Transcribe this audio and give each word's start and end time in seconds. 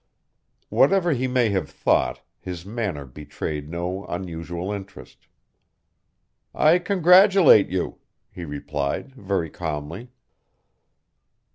Whatever 0.69 1.11
he 1.13 1.27
may 1.27 1.49
have 1.51 1.69
thought, 1.69 2.21
his 2.39 2.65
manner 2.65 3.05
betrayed 3.05 3.69
no 3.69 4.03
unusual 4.07 4.71
interest. 4.71 5.27
"I 6.55 6.79
congratulate 6.79 7.69
you," 7.69 7.99
he 8.31 8.43
replied 8.43 9.13
very 9.13 9.51
calmly. 9.51 10.09